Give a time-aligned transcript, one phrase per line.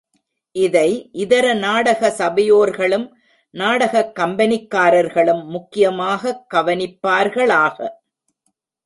[0.51, 1.09] இதை
[1.11, 3.15] இதர நாடக சபையோர்களும்,
[3.49, 7.89] நாடகக் கம்பெனிக்காரர்களும் முக்கியமாகக் கவனிப்பார்களாக.